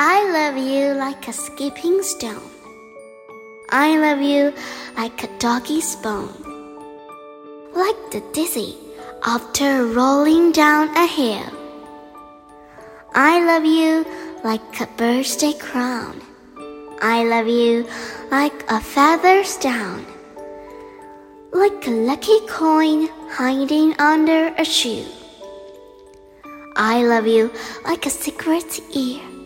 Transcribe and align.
I 0.00 0.30
love 0.30 0.56
you 0.56 0.94
like 0.94 1.26
a 1.26 1.32
skipping 1.32 2.04
stone. 2.04 2.50
I 3.68 3.98
love 3.98 4.20
you 4.22 4.54
like 4.96 5.24
a 5.24 5.38
doggy's 5.40 5.96
bone. 5.96 6.30
Like 7.74 7.98
the 8.12 8.22
dizzy 8.32 8.76
after 9.24 9.86
rolling 9.86 10.52
down 10.52 10.96
a 10.96 11.04
hill. 11.04 11.50
I 13.12 13.42
love 13.44 13.64
you 13.64 14.06
like 14.44 14.80
a 14.80 14.86
birthday 14.86 15.52
crown. 15.54 16.22
I 17.02 17.24
love 17.24 17.48
you 17.48 17.84
like 18.30 18.70
a 18.70 18.80
feather's 18.80 19.56
down. 19.56 20.06
Like 21.52 21.88
a 21.88 21.90
lucky 21.90 22.38
coin 22.46 23.08
hiding 23.30 23.98
under 23.98 24.54
a 24.58 24.64
shoe. 24.64 25.06
I 26.76 27.02
love 27.02 27.26
you 27.26 27.50
like 27.84 28.06
a 28.06 28.10
secret 28.10 28.78
ear. 28.94 29.37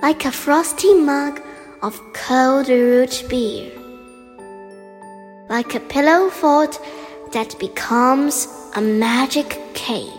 Like 0.00 0.24
a 0.24 0.30
frosty 0.30 0.94
mug 0.94 1.42
of 1.82 2.00
cold 2.12 2.68
root 2.68 3.24
beer. 3.28 3.72
Like 5.48 5.74
a 5.74 5.80
pillow 5.80 6.30
fort 6.30 6.78
that 7.32 7.58
becomes 7.58 8.46
a 8.76 8.80
magic 8.80 9.60
cave. 9.74 10.12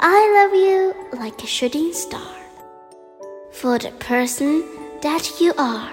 I 0.00 0.18
love 0.36 0.54
you 0.54 1.18
like 1.18 1.42
a 1.42 1.46
shooting 1.46 1.94
star 1.94 2.36
for 3.52 3.78
the 3.78 3.90
person 3.92 4.62
that 5.00 5.40
you 5.40 5.54
are. 5.56 5.90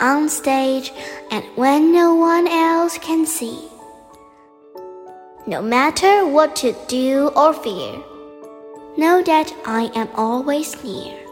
On 0.00 0.28
stage 0.28 0.92
and 1.30 1.44
when 1.54 1.92
no 1.92 2.16
one 2.16 2.48
else 2.48 2.98
can 2.98 3.24
see. 3.24 3.68
No 5.46 5.62
matter 5.62 6.26
what 6.26 6.64
you 6.64 6.74
do 6.88 7.28
or 7.36 7.54
fear, 7.54 8.02
know 8.96 9.22
that 9.22 9.54
I 9.64 9.90
am 9.94 10.08
always 10.16 10.82
near. 10.82 11.27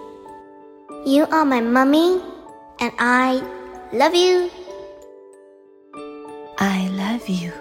You 1.06 1.24
are 1.30 1.44
my 1.44 1.60
mummy, 1.60 2.20
and 2.80 2.92
I 2.98 3.40
love 3.92 4.12
you. 4.12 4.50
I 6.58 6.88
love 6.88 7.28
you. 7.28 7.52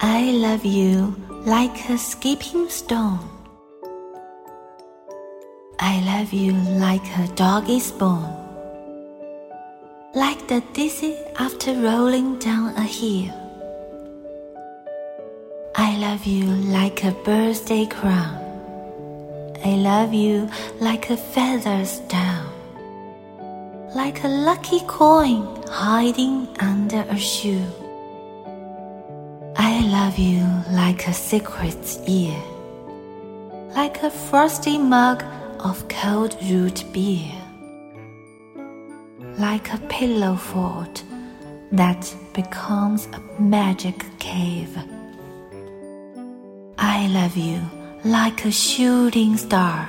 I 0.00 0.32
love 0.32 0.64
you 0.64 1.14
like 1.44 1.90
a 1.90 1.98
skipping 1.98 2.70
stone. 2.70 3.20
I 5.78 6.00
love 6.08 6.32
you 6.32 6.54
like 6.80 7.04
a 7.18 7.28
dog 7.34 7.68
is 7.68 7.92
born. 7.92 8.32
Like 10.14 10.48
the 10.48 10.62
dizzy 10.72 11.18
after 11.38 11.74
rolling 11.74 12.38
down 12.38 12.72
a 12.76 12.88
hill. 12.88 13.34
I 15.74 15.98
love 15.98 16.24
you 16.24 16.46
like 16.72 17.04
a 17.04 17.12
birthday 17.12 17.84
crown. 17.84 18.45
I 19.66 19.74
love 19.74 20.14
you 20.14 20.48
like 20.78 21.10
a 21.10 21.16
feather's 21.16 21.98
down. 22.18 22.52
Like 23.96 24.22
a 24.22 24.28
lucky 24.28 24.78
coin 24.86 25.42
hiding 25.68 26.46
under 26.60 27.02
a 27.10 27.18
shoe. 27.18 27.66
I 29.56 29.72
love 29.88 30.18
you 30.18 30.46
like 30.70 31.08
a 31.08 31.12
secret's 31.12 31.98
ear, 32.06 32.40
like 33.74 34.04
a 34.04 34.10
frosty 34.10 34.78
mug 34.78 35.24
of 35.58 35.88
cold 35.88 36.36
root 36.48 36.84
beer, 36.92 37.34
like 39.36 39.72
a 39.74 39.78
pillow 39.88 40.36
fort 40.36 41.02
that 41.72 42.14
becomes 42.34 43.06
a 43.06 43.42
magic 43.42 43.98
cave. 44.20 44.78
I 46.78 47.08
love 47.08 47.36
you 47.36 47.60
like 48.04 48.44
a 48.44 48.52
shooting 48.52 49.36
star 49.36 49.88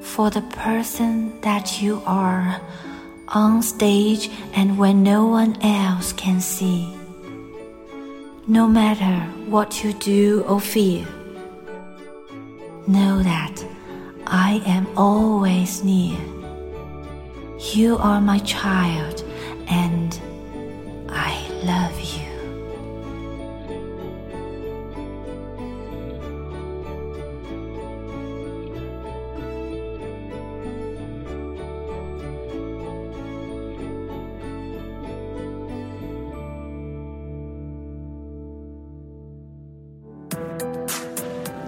for 0.00 0.30
the 0.30 0.42
person 0.42 1.38
that 1.40 1.82
you 1.82 2.02
are 2.06 2.60
on 3.28 3.62
stage 3.62 4.30
and 4.54 4.78
when 4.78 5.02
no 5.02 5.26
one 5.26 5.60
else 5.62 6.12
can 6.12 6.40
see. 6.40 6.88
No 8.46 8.66
matter 8.66 9.16
what 9.50 9.84
you 9.84 9.92
do 9.92 10.42
or 10.48 10.60
feel, 10.60 11.06
know 12.86 13.22
that 13.22 13.64
I 14.26 14.62
am 14.64 14.86
always 14.96 15.84
near. 15.84 16.18
You 17.74 17.98
are 17.98 18.20
my 18.20 18.38
child 18.38 19.22
and 19.68 20.18
I 21.08 21.47